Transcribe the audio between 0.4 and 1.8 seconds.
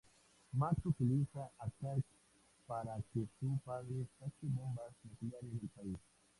Max utiliza a